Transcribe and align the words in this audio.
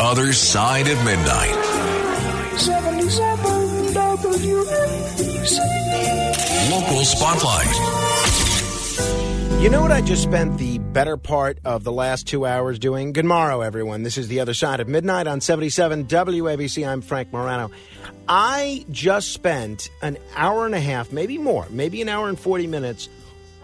Other 0.00 0.32
Side 0.32 0.86
of 0.86 1.04
Midnight. 1.04 1.56
77 2.56 3.94
WABC. 3.94 5.58
Local 6.70 7.04
Spotlight. 7.04 7.74
You 9.60 9.70
know 9.70 9.82
what 9.82 9.90
I 9.90 10.00
just 10.00 10.22
spent 10.22 10.56
the 10.56 10.78
better 10.78 11.16
part 11.16 11.58
of 11.64 11.82
the 11.82 11.90
last 11.90 12.28
two 12.28 12.46
hours 12.46 12.78
doing? 12.78 13.12
Good 13.12 13.24
morrow, 13.24 13.60
everyone. 13.60 14.04
This 14.04 14.16
is 14.18 14.28
The 14.28 14.38
Other 14.38 14.54
Side 14.54 14.78
of 14.78 14.86
Midnight 14.86 15.26
on 15.26 15.40
77 15.40 16.04
WABC. 16.04 16.86
I'm 16.86 17.00
Frank 17.00 17.32
Morano. 17.32 17.72
I 18.28 18.86
just 18.92 19.32
spent 19.32 19.90
an 20.00 20.16
hour 20.36 20.64
and 20.64 20.76
a 20.76 20.80
half, 20.80 21.10
maybe 21.10 21.38
more, 21.38 21.66
maybe 21.70 22.00
an 22.02 22.08
hour 22.08 22.28
and 22.28 22.38
40 22.38 22.68
minutes 22.68 23.08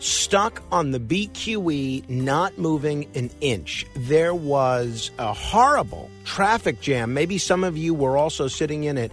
stuck 0.04 0.62
on 0.70 0.90
the 0.90 1.00
BQE, 1.00 2.08
not 2.08 2.58
moving 2.58 3.08
an 3.14 3.30
inch. 3.40 3.86
There 3.94 4.34
was 4.34 5.10
a 5.18 5.32
horrible 5.32 6.10
traffic 6.24 6.80
jam. 6.80 7.14
Maybe 7.14 7.38
some 7.38 7.64
of 7.64 7.76
you 7.78 7.94
were 7.94 8.18
also 8.18 8.46
sitting 8.46 8.84
in 8.84 8.98
it 8.98 9.12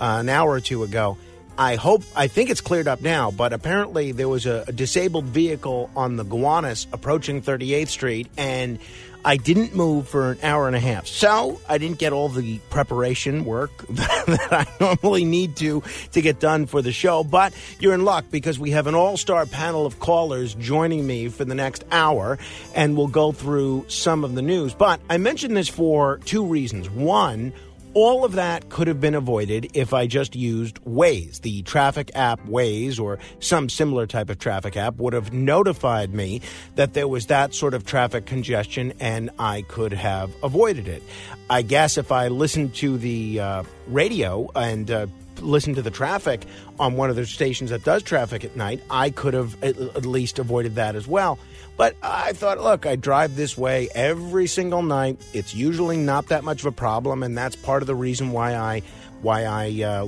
uh, 0.00 0.18
an 0.20 0.28
hour 0.28 0.52
or 0.52 0.60
two 0.60 0.84
ago. 0.84 1.18
I 1.58 1.74
hope, 1.74 2.04
I 2.14 2.28
think 2.28 2.50
it's 2.50 2.60
cleared 2.60 2.86
up 2.86 3.00
now, 3.00 3.32
but 3.32 3.52
apparently 3.52 4.12
there 4.12 4.28
was 4.28 4.46
a, 4.46 4.64
a 4.68 4.72
disabled 4.72 5.24
vehicle 5.24 5.90
on 5.96 6.14
the 6.14 6.24
Gowanus 6.24 6.86
approaching 6.92 7.42
38th 7.42 7.88
Street, 7.88 8.28
and 8.38 8.78
I 9.24 9.36
didn't 9.36 9.74
move 9.74 10.08
for 10.08 10.30
an 10.30 10.38
hour 10.44 10.68
and 10.68 10.76
a 10.76 10.80
half. 10.80 11.08
So 11.08 11.60
I 11.68 11.78
didn't 11.78 11.98
get 11.98 12.12
all 12.12 12.28
the 12.28 12.58
preparation 12.70 13.44
work 13.44 13.86
that 13.88 14.48
I 14.52 14.66
normally 14.78 15.24
need 15.24 15.56
to 15.56 15.82
to 16.12 16.22
get 16.22 16.38
done 16.38 16.66
for 16.66 16.80
the 16.80 16.92
show. 16.92 17.24
But 17.24 17.52
you're 17.80 17.92
in 17.94 18.04
luck 18.04 18.26
because 18.30 18.58
we 18.60 18.70
have 18.70 18.86
an 18.86 18.94
all 18.94 19.16
star 19.16 19.44
panel 19.44 19.84
of 19.84 19.98
callers 19.98 20.54
joining 20.54 21.06
me 21.06 21.28
for 21.28 21.44
the 21.44 21.56
next 21.56 21.84
hour, 21.90 22.38
and 22.76 22.96
we'll 22.96 23.08
go 23.08 23.32
through 23.32 23.86
some 23.88 24.22
of 24.22 24.36
the 24.36 24.42
news. 24.42 24.74
But 24.74 25.00
I 25.10 25.18
mentioned 25.18 25.56
this 25.56 25.68
for 25.68 26.18
two 26.18 26.46
reasons. 26.46 26.88
One, 26.88 27.52
all 27.98 28.24
of 28.24 28.32
that 28.32 28.68
could 28.68 28.86
have 28.86 29.00
been 29.00 29.14
avoided 29.14 29.70
if 29.74 29.92
I 29.92 30.06
just 30.06 30.36
used 30.36 30.82
Waze. 30.84 31.40
The 31.40 31.62
traffic 31.62 32.10
app 32.14 32.40
Waze 32.46 33.00
or 33.00 33.18
some 33.40 33.68
similar 33.68 34.06
type 34.06 34.30
of 34.30 34.38
traffic 34.38 34.76
app 34.76 34.96
would 34.98 35.12
have 35.12 35.32
notified 35.32 36.14
me 36.14 36.40
that 36.76 36.94
there 36.94 37.08
was 37.08 37.26
that 37.26 37.54
sort 37.54 37.74
of 37.74 37.84
traffic 37.84 38.26
congestion 38.26 38.92
and 39.00 39.30
I 39.38 39.62
could 39.62 39.92
have 39.92 40.30
avoided 40.42 40.86
it. 40.86 41.02
I 41.50 41.62
guess 41.62 41.98
if 41.98 42.12
I 42.12 42.28
listened 42.28 42.74
to 42.76 42.98
the 42.98 43.40
uh, 43.40 43.62
radio 43.88 44.50
and 44.54 44.90
uh, 44.90 45.06
listen 45.40 45.74
to 45.74 45.82
the 45.82 45.90
traffic 45.90 46.44
on 46.78 46.94
one 46.94 47.10
of 47.10 47.16
the 47.16 47.26
stations 47.26 47.70
that 47.70 47.84
does 47.84 48.02
traffic 48.02 48.44
at 48.44 48.56
night, 48.56 48.80
I 48.90 49.10
could 49.10 49.34
have 49.34 49.62
at, 49.62 50.04
least 50.04 50.38
avoided 50.38 50.74
that 50.76 50.96
as 50.96 51.06
well. 51.06 51.38
But 51.76 51.96
I 52.02 52.32
thought, 52.32 52.58
look, 52.58 52.86
I 52.86 52.96
drive 52.96 53.36
this 53.36 53.56
way 53.56 53.88
every 53.94 54.46
single 54.48 54.82
night. 54.82 55.20
It's 55.32 55.54
usually 55.54 55.96
not 55.96 56.26
that 56.26 56.42
much 56.42 56.60
of 56.60 56.66
a 56.66 56.72
problem, 56.72 57.22
and 57.22 57.38
that's 57.38 57.54
part 57.54 57.82
of 57.82 57.86
the 57.86 57.94
reason 57.94 58.32
why 58.32 58.56
I 58.56 58.82
why 59.20 59.44
I 59.44 59.82
uh, 59.82 60.04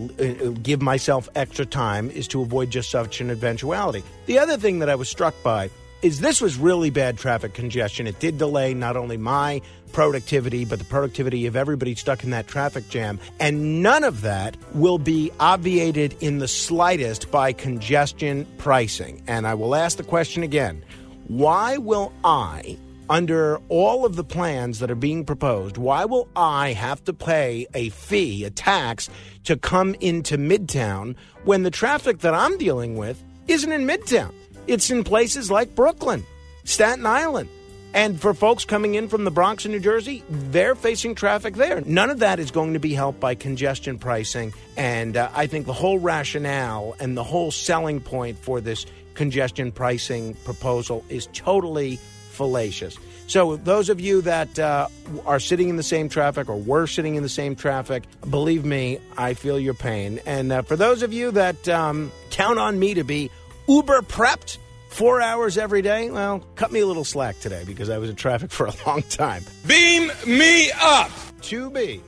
give 0.63 0.81
myself 0.81 1.29
extra 1.35 1.67
time 1.67 2.11
is 2.11 2.29
to 2.29 2.43
avoid 2.43 2.71
just 2.71 2.91
such 2.91 3.21
an 3.21 3.31
eventuality. 3.31 4.05
The 4.27 4.39
other 4.39 4.57
thing 4.57 4.79
that 4.81 4.89
I 4.89 4.95
was 4.95 5.09
struck 5.09 5.35
by 5.43 5.69
is 6.03 6.21
this 6.21 6.41
was 6.41 6.57
really 6.57 6.91
bad 6.91 7.19
traffic 7.19 7.55
congestion. 7.55 8.07
It 8.07 8.19
did 8.21 8.39
delay 8.39 8.75
not 8.75 8.97
only 8.97 9.17
my 9.17 9.61
productivity, 9.93 10.65
but 10.65 10.79
the 10.79 10.85
productivity 10.85 11.47
of 11.47 11.57
everybody 11.57 11.95
stuck 11.95 12.25
in 12.25 12.31
that 12.31 12.47
traffic 12.47 12.89
jam. 12.89 13.19
And 13.39 13.83
none 13.83 14.05
of 14.05 14.23
that 14.23 14.57
will 14.75 14.99
be 14.99 15.31
obviated 15.41 16.17
in 16.21 16.39
the 16.39 16.49
slightest 16.49 17.31
by 17.31 17.53
congestion 17.53 18.47
pricing. 18.59 19.23
And 19.27 19.47
I 19.47 19.55
will 19.55 19.75
ask 19.75 19.97
the 19.97 20.05
question 20.05 20.43
again 20.43 20.85
why 21.27 21.77
will 21.77 22.13
I, 22.25 22.77
under 23.09 23.59
all 23.69 24.05
of 24.05 24.17
the 24.17 24.25
plans 24.25 24.81
that 24.81 24.91
are 24.91 24.97
being 24.97 25.25
proposed, 25.25 25.77
why 25.77 26.05
will 26.05 26.29
I 26.35 26.73
have 26.73 27.05
to 27.05 27.13
pay 27.13 27.67
a 27.75 27.91
fee, 27.91 28.45
a 28.45 28.51
tax, 28.51 29.09
to 29.45 29.57
come 29.57 29.95
into 30.01 30.39
Midtown 30.39 31.15
when 31.45 31.63
the 31.63 31.71
traffic 31.71 32.21
that 32.21 32.35
I'm 32.35 32.59
dealing 32.59 32.97
with 32.97 33.23
isn't 33.47 33.71
in 33.71 33.87
Midtown? 33.87 34.33
It's 34.67 34.91
in 34.91 35.05
places 35.05 35.51
like 35.51 35.75
Brooklyn, 35.75 36.25
Staten 36.65 37.07
Island. 37.07 37.49
And 37.93 38.21
for 38.21 38.35
folks 38.35 38.65
coming 38.65 38.95
in 38.95 39.09
from 39.09 39.25
the 39.25 39.33
Bronx 39.33 39.65
and 39.65 39.75
New 39.75 39.81
Jersey, 39.81 40.23
they're 40.29 40.77
facing 40.77 41.17
traffic 41.17 41.57
there. 41.57 41.81
None 41.81 42.09
of 42.09 42.21
that 42.21 42.39
is 42.39 42.53
going 42.53 42.75
to 42.75 42.79
be 42.79 42.95
helped 42.95 43.19
by 43.19 43.35
congestion 43.35 43.99
pricing. 43.99 44.53
And 44.77 45.17
uh, 45.17 45.29
I 45.35 45.49
think 45.49 45.67
the 45.67 45.73
whole 45.73 45.99
rationale 45.99 46.95
and 47.01 47.17
the 47.17 47.25
whole 47.25 47.51
selling 47.51 48.01
point 48.01 48.39
for 48.39 48.61
this 48.61 48.87
congestion 49.15 49.73
pricing 49.73 50.35
proposal 50.45 51.05
is 51.09 51.29
totally 51.33 51.97
fallacious. 52.31 52.97
So, 53.27 53.57
those 53.57 53.91
of 53.91 54.01
you 54.01 54.23
that 54.23 54.59
uh, 54.59 54.89
are 55.25 55.39
sitting 55.39 55.69
in 55.69 55.77
the 55.77 55.85
same 55.85 56.09
traffic 56.09 56.49
or 56.49 56.57
were 56.57 56.89
sitting 56.89 57.15
in 57.15 57.23
the 57.23 57.29
same 57.29 57.55
traffic, 57.55 58.03
believe 58.29 58.65
me, 58.65 58.99
I 59.17 59.35
feel 59.35 59.59
your 59.61 59.75
pain. 59.75 60.21
And 60.27 60.51
uh, 60.51 60.63
for 60.63 60.75
those 60.75 61.05
of 61.05 61.13
you 61.13 61.31
that 61.33 61.69
um, 61.69 62.11
count 62.31 62.59
on 62.59 62.79
me 62.79 62.95
to 62.95 63.05
be 63.05 63.31
uber 63.71 64.03
prepped 64.03 64.59
four 64.89 65.21
hours 65.21 65.57
every 65.57 65.81
day, 65.83 66.11
well, 66.11 66.41
cut 66.57 66.73
me 66.73 66.81
a 66.81 66.87
little 66.87 67.05
slack 67.05 67.39
today 67.41 67.63
because 67.65 67.89
I 67.89 67.99
was 67.99 68.11
in 68.11 68.17
traffic 68.17 68.51
for 68.59 68.67
a 68.67 68.75
long 68.87 69.03
time. 69.03 69.45
Beam 69.67 70.11
me 70.27 70.71
up. 70.73 71.11
To 71.43 71.71
be 71.71 72.03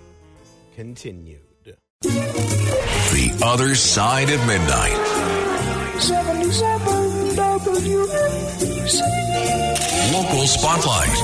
continued. 0.75 1.39
The 2.03 3.41
Other 3.45 3.75
Side 3.75 4.31
of 4.31 4.47
Midnight. 4.47 6.01
77 6.01 7.37
WABC. 7.37 9.01
Local 10.13 10.47
Spotlight. 10.47 11.17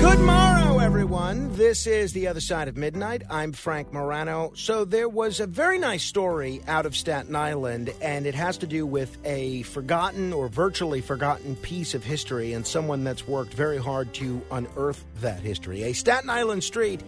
Good 0.00 0.18
morrow, 0.20 0.45
everyone. 0.86 1.52
This 1.54 1.84
is 1.88 2.12
The 2.12 2.28
Other 2.28 2.40
Side 2.40 2.68
of 2.68 2.76
Midnight. 2.76 3.24
I'm 3.28 3.50
Frank 3.52 3.92
Morano. 3.92 4.52
So, 4.54 4.84
there 4.84 5.08
was 5.08 5.40
a 5.40 5.46
very 5.46 5.80
nice 5.80 6.04
story 6.04 6.62
out 6.68 6.86
of 6.86 6.96
Staten 6.96 7.34
Island, 7.34 7.92
and 8.00 8.24
it 8.24 8.36
has 8.36 8.56
to 8.58 8.68
do 8.68 8.86
with 8.86 9.18
a 9.24 9.62
forgotten 9.62 10.32
or 10.32 10.46
virtually 10.46 11.00
forgotten 11.00 11.56
piece 11.56 11.94
of 11.94 12.04
history 12.04 12.52
and 12.52 12.64
someone 12.64 13.02
that's 13.02 13.26
worked 13.26 13.52
very 13.52 13.78
hard 13.78 14.14
to 14.14 14.40
unearth 14.52 15.04
that 15.22 15.40
history. 15.40 15.82
A 15.82 15.92
Staten 15.92 16.30
Island 16.30 16.62
street 16.62 17.00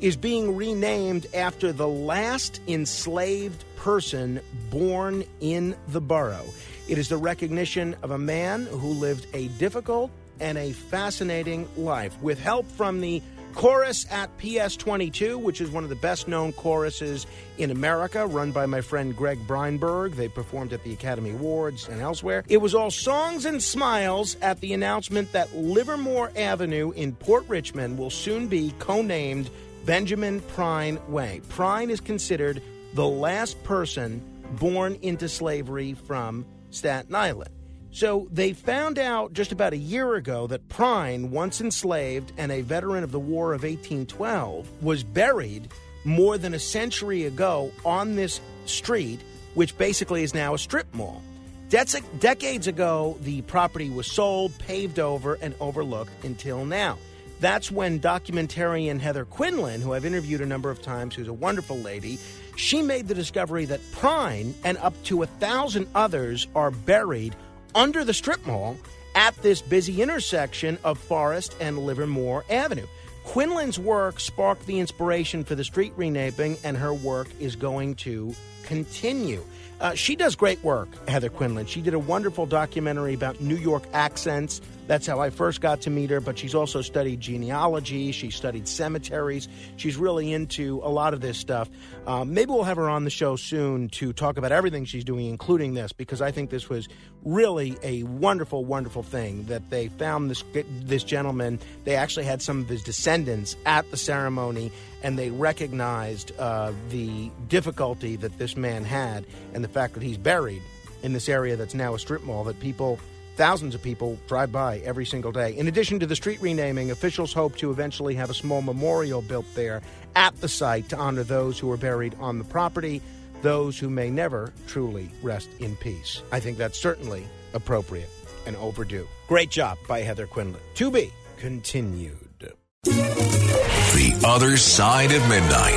is 0.00 0.16
being 0.16 0.56
renamed 0.56 1.26
after 1.34 1.72
the 1.72 1.88
last 1.88 2.62
enslaved 2.66 3.64
person 3.76 4.40
born 4.70 5.24
in 5.40 5.76
the 5.88 6.00
borough. 6.00 6.46
It 6.88 6.96
is 6.96 7.10
the 7.10 7.18
recognition 7.18 7.96
of 8.02 8.12
a 8.12 8.18
man 8.18 8.64
who 8.64 8.88
lived 8.88 9.26
a 9.34 9.48
difficult 9.58 10.10
and 10.40 10.58
a 10.58 10.72
fascinating 10.72 11.68
life. 11.76 12.20
With 12.20 12.38
help 12.38 12.70
from 12.72 13.00
the 13.00 13.22
chorus 13.56 14.06
at 14.10 14.30
PS 14.36 14.76
22, 14.76 15.38
which 15.38 15.62
is 15.62 15.70
one 15.70 15.82
of 15.82 15.88
the 15.88 15.96
best 15.96 16.28
known 16.28 16.52
choruses 16.52 17.26
in 17.56 17.70
America, 17.70 18.26
run 18.26 18.52
by 18.52 18.66
my 18.66 18.82
friend 18.82 19.16
Gregg 19.16 19.44
Breinberg. 19.46 20.12
They 20.12 20.28
performed 20.28 20.74
at 20.74 20.84
the 20.84 20.92
Academy 20.92 21.30
Awards 21.30 21.88
and 21.88 22.00
elsewhere. 22.00 22.44
It 22.48 22.58
was 22.58 22.74
all 22.74 22.90
songs 22.90 23.46
and 23.46 23.62
smiles 23.62 24.36
at 24.42 24.60
the 24.60 24.74
announcement 24.74 25.32
that 25.32 25.56
Livermore 25.56 26.30
Avenue 26.36 26.92
in 26.92 27.14
Port 27.14 27.44
Richmond 27.48 27.98
will 27.98 28.10
soon 28.10 28.46
be 28.46 28.74
co 28.78 29.00
named 29.00 29.50
Benjamin 29.86 30.40
Prine 30.40 31.04
Way. 31.08 31.40
Prine 31.48 31.88
is 31.88 32.00
considered 32.00 32.62
the 32.92 33.06
last 33.06 33.62
person 33.64 34.22
born 34.58 34.98
into 35.00 35.28
slavery 35.28 35.94
from 35.94 36.44
Staten 36.70 37.14
Island. 37.14 37.50
So 37.96 38.28
they 38.30 38.52
found 38.52 38.98
out 38.98 39.32
just 39.32 39.52
about 39.52 39.72
a 39.72 39.78
year 39.78 40.16
ago 40.16 40.46
that 40.48 40.68
Prine, 40.68 41.30
once 41.30 41.62
enslaved 41.62 42.30
and 42.36 42.52
a 42.52 42.60
veteran 42.60 43.02
of 43.02 43.10
the 43.10 43.18
War 43.18 43.54
of 43.54 43.62
1812, 43.62 44.68
was 44.82 45.02
buried 45.02 45.70
more 46.04 46.36
than 46.36 46.52
a 46.52 46.58
century 46.58 47.24
ago 47.24 47.72
on 47.86 48.14
this 48.14 48.42
street, 48.66 49.22
which 49.54 49.78
basically 49.78 50.22
is 50.22 50.34
now 50.34 50.52
a 50.52 50.58
strip 50.58 50.94
mall. 50.94 51.22
Dec- 51.70 52.20
decades 52.20 52.66
ago, 52.66 53.16
the 53.22 53.40
property 53.40 53.88
was 53.88 54.06
sold, 54.06 54.52
paved 54.58 54.98
over, 54.98 55.38
and 55.40 55.54
overlooked 55.58 56.22
until 56.22 56.66
now. 56.66 56.98
That's 57.40 57.70
when 57.70 57.98
documentarian 57.98 59.00
Heather 59.00 59.24
Quinlan, 59.24 59.80
who 59.80 59.94
I've 59.94 60.04
interviewed 60.04 60.42
a 60.42 60.46
number 60.46 60.68
of 60.68 60.82
times, 60.82 61.14
who's 61.14 61.28
a 61.28 61.32
wonderful 61.32 61.78
lady, 61.78 62.18
she 62.56 62.82
made 62.82 63.08
the 63.08 63.14
discovery 63.14 63.64
that 63.64 63.80
Prine 63.92 64.52
and 64.64 64.76
up 64.78 64.94
to 65.04 65.22
a 65.22 65.26
thousand 65.26 65.86
others 65.94 66.46
are 66.54 66.70
buried 66.70 67.34
under 67.76 68.04
the 68.04 68.14
strip 68.14 68.44
mall 68.46 68.76
at 69.14 69.36
this 69.42 69.60
busy 69.60 70.02
intersection 70.02 70.78
of 70.82 70.98
Forest 70.98 71.54
and 71.60 71.78
Livermore 71.78 72.44
Avenue. 72.50 72.86
Quinlan's 73.24 73.78
work 73.78 74.18
sparked 74.18 74.64
the 74.66 74.80
inspiration 74.80 75.44
for 75.44 75.54
the 75.54 75.64
street 75.64 75.92
renaming, 75.94 76.56
and 76.64 76.76
her 76.76 76.94
work 76.94 77.28
is 77.38 77.54
going 77.54 77.94
to 77.96 78.34
continue. 78.64 79.44
Uh, 79.80 79.94
she 79.94 80.16
does 80.16 80.34
great 80.34 80.62
work, 80.64 80.88
Heather 81.08 81.28
Quinlan. 81.28 81.66
She 81.66 81.82
did 81.82 81.94
a 81.94 81.98
wonderful 81.98 82.46
documentary 82.46 83.14
about 83.14 83.40
New 83.40 83.56
York 83.56 83.84
accents 83.92 84.60
That's 84.86 85.06
how 85.06 85.20
I 85.20 85.30
first 85.30 85.60
got 85.60 85.80
to 85.82 85.90
meet 85.90 86.10
her, 86.10 86.20
but 86.20 86.38
she's 86.38 86.54
also 86.54 86.80
studied 86.80 87.20
genealogy. 87.20 88.12
She 88.12 88.30
studied 88.30 88.68
cemeteries. 88.68 89.48
She's 89.76 89.96
really 89.96 90.32
into 90.32 90.80
a 90.84 90.90
lot 90.90 91.12
of 91.12 91.20
this 91.20 91.38
stuff. 91.38 91.68
Um, 92.06 92.34
maybe 92.34 92.52
we'll 92.52 92.62
have 92.64 92.76
her 92.76 92.88
on 92.88 93.04
the 93.04 93.10
show 93.10 93.34
soon 93.36 93.88
to 93.90 94.12
talk 94.12 94.38
about 94.38 94.52
everything 94.52 94.84
she's 94.84 95.04
doing, 95.04 95.26
including 95.26 95.74
this, 95.74 95.92
because 95.92 96.22
I 96.22 96.30
think 96.30 96.50
this 96.50 96.68
was 96.68 96.88
really 97.24 97.76
a 97.82 98.04
wonderful, 98.04 98.64
wonderful 98.64 99.02
thing 99.02 99.44
that 99.46 99.70
they 99.70 99.88
found 99.88 100.30
this 100.30 100.44
this 100.84 101.02
gentleman. 101.02 101.58
They 101.84 101.96
actually 101.96 102.26
had 102.26 102.40
some 102.40 102.60
of 102.60 102.68
his 102.68 102.84
descendants 102.84 103.56
at 103.66 103.90
the 103.90 103.96
ceremony, 103.96 104.70
and 105.02 105.18
they 105.18 105.30
recognized 105.30 106.30
uh, 106.38 106.72
the 106.90 107.30
difficulty 107.48 108.14
that 108.16 108.38
this 108.38 108.56
man 108.56 108.84
had, 108.84 109.26
and 109.52 109.64
the 109.66 109.72
fact 109.72 109.94
that 109.94 110.02
he's 110.02 110.18
buried 110.18 110.62
in 111.02 111.12
this 111.12 111.28
area 111.28 111.56
that's 111.56 111.74
now 111.74 111.94
a 111.94 111.98
strip 111.98 112.22
mall 112.22 112.44
that 112.44 112.58
people 112.60 112.98
Thousands 113.36 113.74
of 113.74 113.82
people 113.82 114.18
drive 114.26 114.50
by 114.50 114.78
every 114.78 115.04
single 115.04 115.30
day. 115.30 115.54
In 115.58 115.68
addition 115.68 116.00
to 116.00 116.06
the 116.06 116.16
street 116.16 116.40
renaming, 116.40 116.90
officials 116.90 117.34
hope 117.34 117.54
to 117.56 117.70
eventually 117.70 118.14
have 118.14 118.30
a 118.30 118.34
small 118.34 118.62
memorial 118.62 119.20
built 119.20 119.44
there 119.54 119.82
at 120.14 120.34
the 120.40 120.48
site 120.48 120.88
to 120.88 120.96
honor 120.96 121.22
those 121.22 121.58
who 121.58 121.66
were 121.66 121.76
buried 121.76 122.16
on 122.18 122.38
the 122.38 122.44
property, 122.44 123.02
those 123.42 123.78
who 123.78 123.90
may 123.90 124.08
never 124.08 124.54
truly 124.66 125.10
rest 125.22 125.50
in 125.60 125.76
peace. 125.76 126.22
I 126.32 126.40
think 126.40 126.56
that's 126.56 126.78
certainly 126.78 127.26
appropriate 127.52 128.08
and 128.46 128.56
overdue. 128.56 129.06
Great 129.28 129.50
job 129.50 129.76
by 129.86 130.00
Heather 130.00 130.26
Quinlan. 130.26 130.62
To 130.76 130.90
be 130.90 131.12
continued. 131.36 132.54
The 132.84 134.22
Other 134.26 134.56
Side 134.56 135.12
of 135.12 135.20
Midnight. 135.28 135.76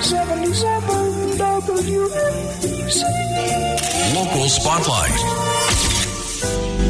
77 0.00 1.06
WABC. 2.86 4.14
Local 4.14 4.48
Spotlight. 4.48 5.18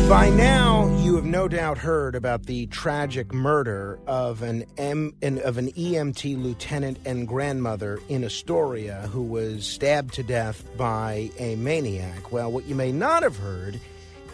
By 0.09 0.29
now, 0.31 0.87
you 0.99 1.17
have 1.17 1.25
no 1.25 1.49
doubt 1.49 1.79
heard 1.79 2.15
about 2.15 2.45
the 2.47 2.67
tragic 2.67 3.33
murder 3.33 3.99
of 4.07 4.43
an 4.43 4.65
M 4.77 5.15
of 5.23 5.59
an 5.59 5.73
EMT 5.73 6.41
lieutenant 6.43 6.99
and 7.05 7.27
grandmother 7.27 7.99
in 8.09 8.25
Astoria 8.25 9.09
who 9.11 9.23
was 9.23 9.67
stabbed 9.67 10.15
to 10.15 10.23
death 10.23 10.65
by 10.77 11.31
a 11.39 11.57
maniac. 11.57 12.31
Well, 12.31 12.53
what 12.53 12.67
you 12.67 12.75
may 12.75 12.93
not 12.93 13.23
have 13.23 13.37
heard 13.37 13.81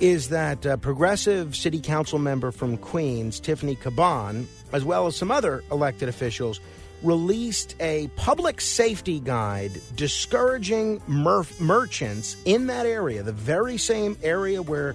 is 0.00 0.30
that 0.30 0.66
uh, 0.66 0.76
progressive 0.78 1.54
city 1.54 1.80
council 1.80 2.18
member 2.18 2.50
from 2.50 2.76
Queens, 2.76 3.38
Tiffany 3.38 3.76
Caban, 3.76 4.46
as 4.72 4.84
well 4.84 5.06
as 5.06 5.14
some 5.16 5.30
other 5.30 5.62
elected 5.70 6.08
officials, 6.08 6.60
released 7.02 7.74
a 7.80 8.08
public 8.16 8.60
safety 8.60 9.20
guide 9.20 9.80
discouraging 9.96 11.00
mer- 11.06 11.46
merchants 11.60 12.36
in 12.44 12.66
that 12.68 12.86
area, 12.86 13.22
the 13.22 13.32
very 13.32 13.76
same 13.76 14.16
area 14.22 14.62
where 14.62 14.94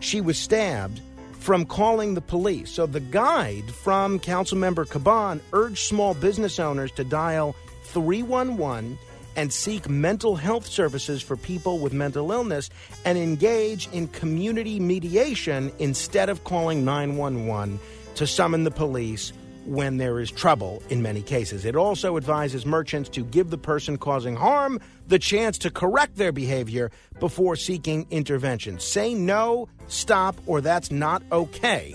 she 0.00 0.20
was 0.20 0.38
stabbed 0.38 1.00
from 1.32 1.64
calling 1.64 2.14
the 2.14 2.20
police. 2.20 2.70
So 2.70 2.86
the 2.86 3.00
guide 3.00 3.70
from 3.70 4.20
Councilmember 4.20 4.88
Caban 4.88 5.40
urged 5.52 5.78
small 5.78 6.14
business 6.14 6.58
owners 6.58 6.92
to 6.92 7.04
dial 7.04 7.54
311 7.84 8.98
and 9.36 9.52
seek 9.52 9.88
mental 9.88 10.34
health 10.34 10.66
services 10.66 11.22
for 11.22 11.36
people 11.36 11.78
with 11.78 11.92
mental 11.92 12.32
illness 12.32 12.70
and 13.04 13.16
engage 13.16 13.88
in 13.92 14.08
community 14.08 14.80
mediation 14.80 15.72
instead 15.78 16.28
of 16.28 16.42
calling 16.44 16.84
911 16.84 17.78
to 18.16 18.26
summon 18.26 18.64
the 18.64 18.70
police 18.70 19.32
when 19.68 19.98
there 19.98 20.18
is 20.18 20.30
trouble 20.30 20.82
in 20.88 21.02
many 21.02 21.20
cases. 21.20 21.66
It 21.66 21.76
also 21.76 22.16
advises 22.16 22.64
merchants 22.64 23.10
to 23.10 23.22
give 23.22 23.50
the 23.50 23.58
person 23.58 23.98
causing 23.98 24.34
harm 24.34 24.80
the 25.06 25.18
chance 25.18 25.58
to 25.58 25.70
correct 25.70 26.16
their 26.16 26.32
behavior 26.32 26.90
before 27.20 27.54
seeking 27.54 28.06
intervention. 28.10 28.80
Say 28.80 29.14
no, 29.14 29.68
stop, 29.86 30.36
or 30.46 30.62
that's 30.62 30.90
not 30.90 31.22
okay, 31.30 31.94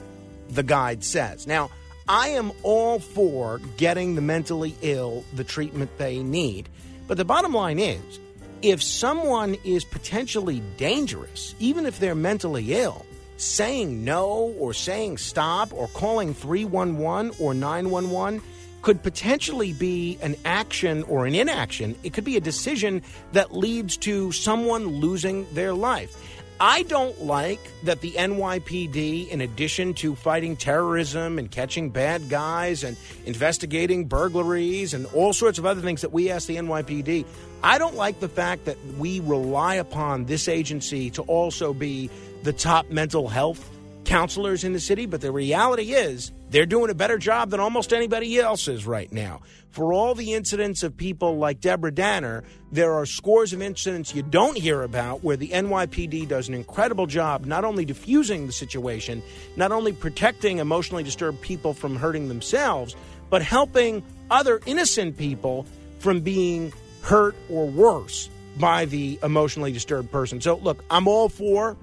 the 0.50 0.62
guide 0.62 1.04
says. 1.04 1.48
Now, 1.48 1.72
I 2.08 2.30
am 2.30 2.52
all 2.62 3.00
for 3.00 3.60
getting 3.78 4.14
the 4.14 4.22
mentally 4.22 4.76
ill 4.82 5.26
the 5.34 5.44
treatment 5.44 5.98
they 5.98 6.22
need, 6.22 6.70
but 7.08 7.18
the 7.18 7.26
bottom 7.26 7.54
line 7.54 7.80
is 7.80 8.20
if 8.62 8.84
someone 8.84 9.58
is 9.66 9.84
potentially 9.84 10.62
dangerous, 10.78 11.56
even 11.60 11.86
if 11.88 12.00
they're 12.00 12.16
mentally 12.16 12.74
ill, 12.74 13.06
saying 13.44 14.04
no 14.04 14.54
or 14.58 14.74
saying 14.74 15.18
stop 15.18 15.74
or 15.74 15.88
calling 15.90 16.34
311 16.34 17.34
or 17.40 17.54
911 17.54 18.42
could 18.82 19.02
potentially 19.02 19.74
be 19.74 20.18
an 20.22 20.36
action 20.44 21.04
or 21.04 21.26
an 21.26 21.34
inaction. 21.34 21.96
It 22.04 22.14
could 22.14 22.26
be 22.26 22.38
a 22.38 22.42
decision 22.42 23.02
that 23.32 23.56
leads 23.56 23.98
to 23.98 24.32
someone 24.32 24.88
losing 24.88 25.48
their 25.54 25.74
life. 25.74 26.16
I 26.60 26.84
don't 26.84 27.22
like 27.22 27.60
that 27.84 28.02
the 28.02 28.12
NYPD, 28.12 29.30
in 29.30 29.42
addition 29.42 29.94
to 29.96 30.16
fighting 30.16 30.56
terrorism 30.56 31.40
and 31.40 31.50
catching 31.50 31.90
bad 31.90 32.30
guys 32.30 32.84
and 32.84 32.96
investigating 33.26 34.06
burglaries 34.06 34.94
and 34.94 35.06
all 35.08 35.34
sorts 35.34 35.58
of 35.58 35.66
other 35.66 35.82
things 35.82 36.02
that 36.02 36.14
we 36.14 36.30
ask 36.30 36.48
the 36.48 36.58
NYPD, 36.58 37.26
I 37.64 37.78
don't 37.78 37.96
like 37.96 38.20
the 38.20 38.30
fact 38.30 38.66
that 38.66 38.78
we 38.98 39.20
rely 39.22 39.76
upon 39.76 40.26
this 40.26 40.48
agency 40.48 41.10
to 41.12 41.22
also 41.24 41.74
be 41.74 42.10
the 42.44 42.54
top 42.54 42.90
mental 42.90 43.28
health 43.28 43.70
counselors 44.06 44.64
in 44.64 44.74
the 44.74 44.80
city, 44.80 45.06
but 45.06 45.22
the 45.22 45.32
reality 45.32 45.94
is 45.94 46.32
they're 46.50 46.66
doing 46.66 46.92
a 46.92 46.94
better 46.94 47.18
job 47.18 47.50
than 47.50 47.60
almost 47.60 47.94
anybody 47.94 48.38
else 48.40 48.68
is 48.68 48.86
right 48.86 49.12
now. 49.12 49.42
For 49.72 49.92
all 49.92 50.14
the 50.14 50.34
incidents 50.34 50.84
of 50.84 50.96
people 50.96 51.38
like 51.38 51.60
Deborah 51.60 51.94
Danner, 51.94 52.44
there 52.72 52.94
are 52.94 53.08
scores 53.08 53.54
of 53.54 53.62
incidents 53.62 54.14
you 54.14 54.22
don't 54.22 54.58
hear 54.58 54.84
about 54.84 55.24
where 55.24 55.38
the 55.38 55.48
NYPD 55.48 56.28
does 56.28 56.48
an 56.48 56.54
incredible 56.54 57.08
job 57.08 57.46
not 57.46 57.66
only 57.66 57.86
diffusing 57.86 58.46
the 58.46 58.54
situation, 58.54 59.24
not 59.56 59.72
only 59.72 59.94
protecting 59.94 60.60
emotionally 60.60 61.02
disturbed 61.02 61.42
people 61.42 61.74
from 61.74 61.96
hurting 61.96 62.28
themselves, 62.28 62.96
but 63.32 63.42
helping 63.42 64.04
other 64.30 64.60
innocent 64.68 65.18
people 65.18 65.66
from 65.98 66.20
being 66.20 66.72
hurt 67.02 67.36
or 67.50 67.66
worse 67.66 68.30
by 68.60 68.86
the 68.86 69.18
emotionally 69.24 69.72
disturbed 69.72 70.12
person. 70.12 70.40
So, 70.40 70.58
look, 70.58 70.84
I'm 70.92 71.08
all 71.08 71.30
for 71.30 71.76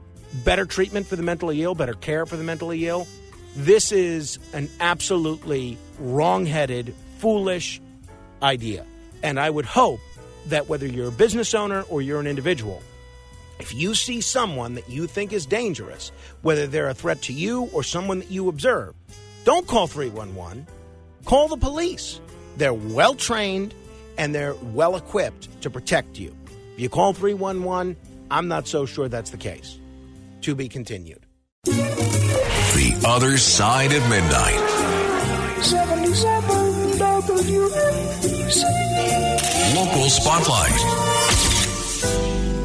better 0.45 0.65
treatment 0.65 1.07
for 1.07 1.17
the 1.17 1.23
mentally 1.23 1.63
ill, 1.63 1.75
better 1.75 1.95
care 1.95 2.27
for 2.27 2.37
the 2.37 2.45
mentally 2.45 2.87
ill. 2.87 3.07
This 3.57 3.93
is 3.93 4.39
an 4.53 4.69
absolutely 4.81 5.77
wrong-headed, 5.99 6.95
foolish 7.19 7.81
idea. 8.43 8.87
And 9.23 9.41
I 9.41 9.51
would 9.51 9.65
hope 9.65 10.01
that 10.47 10.69
whether 10.69 10.87
you're 10.87 11.09
a 11.09 11.13
business 11.13 11.55
owner 11.55 11.83
or 11.83 12.01
you're 12.01 12.21
an 12.21 12.27
individual, 12.27 12.83
if 13.59 13.75
you 13.75 13.95
see 13.95 14.21
someone 14.21 14.75
that 14.75 14.89
you 14.89 15.07
think 15.07 15.33
is 15.33 15.47
dangerous, 15.47 16.13
whether 16.43 16.67
they're 16.67 16.89
a 16.89 16.95
threat 16.95 17.23
to 17.23 17.33
you 17.33 17.65
or 17.73 17.83
someone 17.83 18.21
that 18.21 18.31
you 18.31 18.49
observe, 18.49 18.95
don't 19.45 19.67
call 19.67 19.87
311. 19.87 20.67
Call 21.25 21.49
the 21.49 21.57
police. 21.57 22.21
They're 22.57 22.73
well 22.73 23.15
trained 23.15 23.75
and 24.17 24.35
they're 24.35 24.55
well 24.55 24.97
equipped 24.97 25.61
to 25.63 25.71
protect 25.71 26.19
you. 26.19 26.35
If 26.75 26.81
you 26.81 26.89
call 26.89 27.13
311, 27.13 27.97
I'm 28.31 28.49
not 28.49 28.69
so 28.69 28.87
sure 28.87 29.09
that's 29.09 29.31
the 29.31 29.37
case. 29.37 29.80
To 30.43 30.55
be 30.55 30.69
continued. 30.69 31.27
The 31.65 33.03
Other 33.07 33.37
Side 33.37 33.93
of 33.93 34.09
Midnight. 34.09 34.71
77 35.63 36.61
WABC. 36.99 38.65
Local 39.77 40.09
Spotlight. 40.09 40.71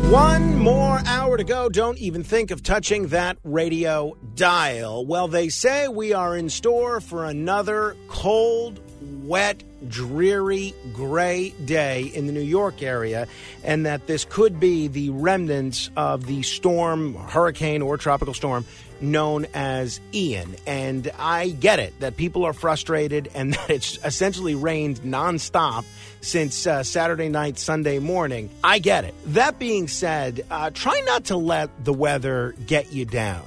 One 0.10 0.56
more 0.56 1.02
hour 1.06 1.36
to 1.36 1.44
go. 1.44 1.68
Don't 1.68 1.98
even 1.98 2.24
think 2.24 2.52
of 2.52 2.64
touching 2.64 3.08
that 3.08 3.38
radio 3.44 4.16
dial. 4.36 5.06
Well, 5.06 5.28
they 5.28 5.50
say 5.50 5.90
we 5.90 6.14
are 6.14 6.38
in 6.38 6.50
store 6.50 7.02
for 7.02 7.26
another 7.26 7.98
cold, 8.08 8.80
wet, 9.24 9.64
dreary, 9.88 10.74
gray 10.94 11.50
day 11.64 12.04
in 12.04 12.28
the 12.28 12.34
New 12.34 12.42
York 12.42 12.82
area, 12.82 13.28
and 13.64 13.86
that 13.86 14.08
this 14.08 14.26
could 14.26 14.60
be 14.60 14.88
the 14.88 15.10
remnants 15.10 15.90
of 15.96 16.26
the 16.26 16.42
storm, 16.44 17.16
hurricane, 17.16 17.82
or 17.82 17.98
tropical 17.98 18.34
storm 18.34 18.66
known 19.02 19.46
as 19.54 20.00
Ian. 20.14 20.56
And 20.66 21.12
I 21.20 21.50
get 21.50 21.80
it 21.80 22.00
that 22.00 22.18
people 22.18 22.46
are 22.46 22.54
frustrated 22.54 23.30
and 23.34 23.54
that 23.56 23.70
it's 23.70 24.00
essentially 24.04 24.56
rained 24.56 25.02
nonstop 25.02 25.86
since 26.22 26.66
uh, 26.66 26.84
Saturday 26.84 27.30
night, 27.30 27.60
Sunday 27.60 28.00
morning. 28.00 28.50
I 28.64 28.80
get 28.80 29.04
it. 29.04 29.14
That 29.28 29.60
being 29.60 29.88
said, 29.88 30.46
uh, 30.50 30.72
try 30.72 31.02
not 31.06 31.26
to 31.26 31.38
let 31.38 31.84
the 31.84 31.94
weather 31.94 32.56
get 32.66 32.92
you 32.92 33.06
down. 33.06 33.44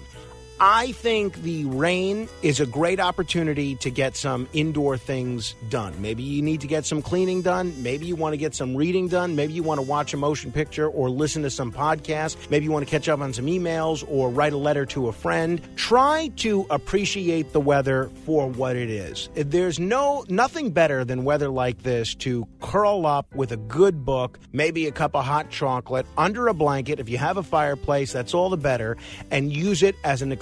I 0.61 0.91
think 0.93 1.43
the 1.43 1.67
rain 1.67 2.29
is 2.43 2.59
a 2.59 2.67
great 2.67 2.99
opportunity 2.99 3.77
to 3.77 3.91
get 3.91 4.17
some 4.17 4.49
indoor 4.53 4.97
things 4.97 5.55
done. 5.69 5.95
Maybe 6.03 6.25
you 6.25 6.43
need 6.43 6.63
to 6.63 6.67
get 6.67 6.85
some 6.85 7.01
cleaning 7.01 7.43
done. 7.43 7.81
Maybe 7.81 8.07
you 8.07 8.17
want 8.17 8.33
to 8.33 8.37
get 8.37 8.57
some 8.57 8.75
reading 8.75 9.07
done. 9.07 9.37
Maybe 9.37 9.53
you 9.53 9.63
want 9.63 9.79
to 9.81 9.87
watch 9.87 10.15
a 10.15 10.17
motion 10.17 10.51
picture 10.51 10.89
or 10.89 11.11
listen 11.11 11.43
to 11.43 11.51
some 11.51 11.71
podcast. 11.73 12.51
Maybe 12.51 12.65
you 12.65 12.73
want 12.73 12.85
to 12.85 12.91
catch 12.91 13.09
up 13.09 13.21
on 13.21 13.33
some 13.33 13.47
emails 13.47 14.05
or 14.09 14.31
write 14.31 14.53
a 14.53 14.57
letter 14.57 14.85
to 14.87 15.07
a 15.07 15.13
friend. 15.13 15.61
Try 15.77 16.33
to 16.39 16.67
appreciate 16.71 17.53
the 17.53 17.61
weather 17.61 18.11
for 18.25 18.49
what 18.49 18.75
it 18.75 18.91
is. 18.91 19.29
There's 19.35 19.79
no 19.79 20.25
nothing 20.29 20.73
better 20.73 21.05
than 21.05 21.23
weather 21.25 21.51
like 21.51 21.85
this 21.85 22.17
to 22.17 22.49
curl 22.61 23.07
up 23.07 23.33
with 23.35 23.53
a 23.53 23.57
good 23.57 24.05
book, 24.05 24.41
maybe 24.53 24.89
a 24.89 24.93
cup 24.93 25.15
of 25.15 25.25
hot 25.25 25.51
chocolate 25.51 26.07
under 26.17 26.49
a 26.49 26.55
blanket. 26.55 26.99
If 26.99 27.09
you 27.09 27.19
have 27.19 27.37
a 27.37 27.45
fireplace, 27.45 28.13
that's 28.13 28.35
all 28.35 28.51
the 28.51 28.57
better, 28.57 28.97
and 29.31 29.53
use 29.53 29.85
it 29.85 29.95
as 30.03 30.21
an 30.21 30.33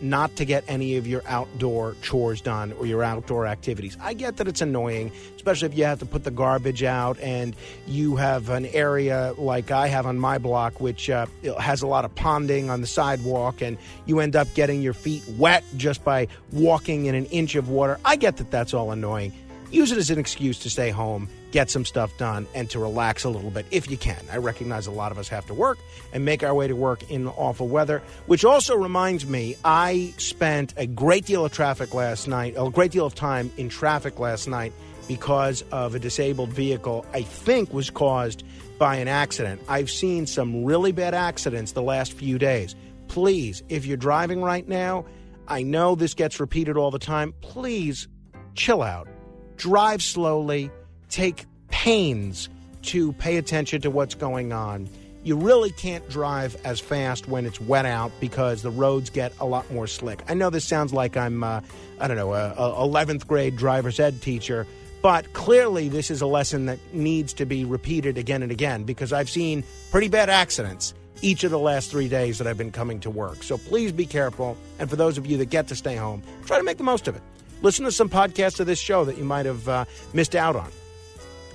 not 0.00 0.36
to 0.36 0.44
get 0.44 0.64
any 0.68 0.96
of 0.96 1.06
your 1.06 1.22
outdoor 1.26 1.96
chores 2.02 2.40
done 2.40 2.72
or 2.74 2.86
your 2.86 3.02
outdoor 3.02 3.46
activities. 3.46 3.96
I 4.00 4.14
get 4.14 4.36
that 4.36 4.48
it's 4.48 4.60
annoying, 4.60 5.12
especially 5.36 5.68
if 5.68 5.76
you 5.76 5.84
have 5.84 5.98
to 6.00 6.06
put 6.06 6.24
the 6.24 6.30
garbage 6.30 6.82
out 6.82 7.18
and 7.20 7.54
you 7.86 8.16
have 8.16 8.48
an 8.48 8.66
area 8.66 9.34
like 9.38 9.70
I 9.70 9.88
have 9.88 10.06
on 10.06 10.18
my 10.18 10.38
block, 10.38 10.80
which 10.80 11.10
uh, 11.10 11.26
has 11.58 11.82
a 11.82 11.86
lot 11.86 12.04
of 12.04 12.14
ponding 12.14 12.70
on 12.70 12.80
the 12.80 12.86
sidewalk, 12.86 13.60
and 13.60 13.76
you 14.06 14.20
end 14.20 14.36
up 14.36 14.48
getting 14.54 14.82
your 14.82 14.94
feet 14.94 15.22
wet 15.36 15.64
just 15.76 16.04
by 16.04 16.28
walking 16.52 17.06
in 17.06 17.14
an 17.14 17.26
inch 17.26 17.54
of 17.54 17.68
water. 17.68 17.98
I 18.04 18.16
get 18.16 18.36
that 18.38 18.50
that's 18.50 18.74
all 18.74 18.90
annoying. 18.90 19.32
Use 19.74 19.90
it 19.90 19.98
as 19.98 20.08
an 20.08 20.20
excuse 20.20 20.60
to 20.60 20.70
stay 20.70 20.90
home, 20.90 21.28
get 21.50 21.68
some 21.68 21.84
stuff 21.84 22.16
done, 22.16 22.46
and 22.54 22.70
to 22.70 22.78
relax 22.78 23.24
a 23.24 23.28
little 23.28 23.50
bit 23.50 23.66
if 23.72 23.90
you 23.90 23.96
can. 23.96 24.24
I 24.30 24.36
recognize 24.36 24.86
a 24.86 24.92
lot 24.92 25.10
of 25.10 25.18
us 25.18 25.26
have 25.30 25.46
to 25.46 25.54
work 25.54 25.78
and 26.12 26.24
make 26.24 26.44
our 26.44 26.54
way 26.54 26.68
to 26.68 26.76
work 26.76 27.10
in 27.10 27.26
awful 27.26 27.66
weather, 27.66 28.00
which 28.26 28.44
also 28.44 28.76
reminds 28.76 29.26
me 29.26 29.56
I 29.64 30.14
spent 30.16 30.74
a 30.76 30.86
great 30.86 31.26
deal 31.26 31.44
of 31.44 31.50
traffic 31.50 31.92
last 31.92 32.28
night, 32.28 32.54
a 32.56 32.70
great 32.70 32.92
deal 32.92 33.04
of 33.04 33.16
time 33.16 33.50
in 33.56 33.68
traffic 33.68 34.20
last 34.20 34.46
night 34.46 34.72
because 35.08 35.64
of 35.72 35.96
a 35.96 35.98
disabled 35.98 36.50
vehicle 36.50 37.04
I 37.12 37.22
think 37.22 37.74
was 37.74 37.90
caused 37.90 38.44
by 38.78 38.94
an 38.94 39.08
accident. 39.08 39.60
I've 39.68 39.90
seen 39.90 40.28
some 40.28 40.64
really 40.64 40.92
bad 40.92 41.14
accidents 41.14 41.72
the 41.72 41.82
last 41.82 42.12
few 42.12 42.38
days. 42.38 42.76
Please, 43.08 43.64
if 43.68 43.86
you're 43.86 43.96
driving 43.96 44.40
right 44.40 44.68
now, 44.68 45.04
I 45.48 45.64
know 45.64 45.96
this 45.96 46.14
gets 46.14 46.38
repeated 46.38 46.76
all 46.76 46.92
the 46.92 47.00
time. 47.00 47.34
Please 47.40 48.06
chill 48.54 48.80
out 48.80 49.08
drive 49.56 50.02
slowly, 50.02 50.70
take 51.08 51.46
pains 51.68 52.48
to 52.82 53.12
pay 53.14 53.36
attention 53.36 53.80
to 53.82 53.90
what's 53.90 54.14
going 54.14 54.52
on. 54.52 54.88
You 55.22 55.36
really 55.36 55.70
can't 55.70 56.06
drive 56.10 56.56
as 56.64 56.80
fast 56.80 57.28
when 57.28 57.46
it's 57.46 57.60
wet 57.60 57.86
out 57.86 58.12
because 58.20 58.62
the 58.62 58.70
roads 58.70 59.08
get 59.08 59.32
a 59.40 59.46
lot 59.46 59.70
more 59.72 59.86
slick. 59.86 60.22
I 60.28 60.34
know 60.34 60.50
this 60.50 60.66
sounds 60.66 60.92
like 60.92 61.16
I'm, 61.16 61.42
uh, 61.42 61.62
I 61.98 62.08
don't 62.08 62.18
know, 62.18 62.34
a, 62.34 62.52
a 62.52 62.86
11th 62.86 63.26
grade 63.26 63.56
driver's 63.56 63.98
ed 63.98 64.20
teacher, 64.20 64.66
but 65.00 65.32
clearly 65.32 65.88
this 65.88 66.10
is 66.10 66.20
a 66.20 66.26
lesson 66.26 66.66
that 66.66 66.78
needs 66.92 67.32
to 67.34 67.46
be 67.46 67.64
repeated 67.64 68.18
again 68.18 68.42
and 68.42 68.52
again 68.52 68.84
because 68.84 69.12
I've 69.12 69.30
seen 69.30 69.64
pretty 69.90 70.08
bad 70.08 70.28
accidents 70.28 70.92
each 71.22 71.42
of 71.42 71.50
the 71.50 71.58
last 71.58 71.90
three 71.90 72.08
days 72.08 72.38
that 72.38 72.46
I've 72.46 72.58
been 72.58 72.72
coming 72.72 73.00
to 73.00 73.10
work. 73.10 73.42
So 73.42 73.56
please 73.56 73.92
be 73.92 74.06
careful. 74.06 74.56
And 74.78 74.90
for 74.90 74.96
those 74.96 75.16
of 75.16 75.26
you 75.26 75.38
that 75.38 75.46
get 75.46 75.68
to 75.68 75.76
stay 75.76 75.96
home, 75.96 76.22
try 76.44 76.58
to 76.58 76.64
make 76.64 76.76
the 76.76 76.84
most 76.84 77.08
of 77.08 77.16
it. 77.16 77.22
Listen 77.64 77.86
to 77.86 77.92
some 77.92 78.10
podcasts 78.10 78.60
of 78.60 78.66
this 78.66 78.78
show 78.78 79.06
that 79.06 79.16
you 79.16 79.24
might 79.24 79.46
have 79.46 79.66
uh, 79.70 79.86
missed 80.12 80.36
out 80.36 80.54
on. 80.54 80.70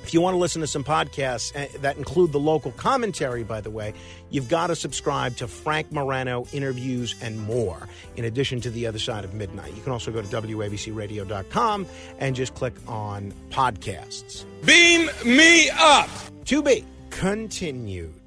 If 0.01 0.11
you 0.11 0.21
want 0.21 0.33
to 0.33 0.39
listen 0.39 0.59
to 0.61 0.67
some 0.67 0.83
podcasts 0.83 1.55
uh, 1.55 1.67
that 1.81 1.97
include 1.97 2.31
the 2.31 2.39
local 2.39 2.71
commentary, 2.71 3.43
by 3.43 3.61
the 3.61 3.69
way, 3.69 3.93
you've 4.31 4.49
got 4.49 4.67
to 4.67 4.75
subscribe 4.75 5.35
to 5.37 5.47
Frank 5.47 5.91
Morano 5.91 6.47
interviews 6.51 7.13
and 7.21 7.39
more, 7.39 7.87
in 8.15 8.25
addition 8.25 8.59
to 8.61 8.71
The 8.71 8.87
Other 8.87 8.97
Side 8.97 9.23
of 9.23 9.35
Midnight. 9.35 9.75
You 9.75 9.83
can 9.83 9.91
also 9.91 10.11
go 10.11 10.19
to 10.19 10.27
WABCRadio.com 10.27 11.85
and 12.17 12.35
just 12.35 12.55
click 12.55 12.73
on 12.87 13.31
podcasts. 13.51 14.45
Beam 14.65 15.11
me 15.23 15.69
up. 15.69 16.09
To 16.45 16.63
be 16.63 16.85
continued. 17.11 18.18